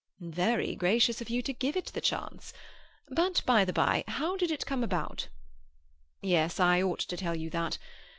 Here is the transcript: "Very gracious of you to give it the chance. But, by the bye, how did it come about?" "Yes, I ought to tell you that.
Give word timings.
"Very 0.19 0.73
gracious 0.75 1.21
of 1.21 1.29
you 1.29 1.43
to 1.43 1.53
give 1.53 1.75
it 1.77 1.91
the 1.93 2.01
chance. 2.01 2.53
But, 3.07 3.43
by 3.45 3.63
the 3.63 3.71
bye, 3.71 4.03
how 4.07 4.35
did 4.35 4.49
it 4.49 4.65
come 4.65 4.83
about?" 4.83 5.27
"Yes, 6.23 6.59
I 6.59 6.81
ought 6.81 7.01
to 7.01 7.15
tell 7.15 7.35
you 7.37 7.51
that. 7.51 7.77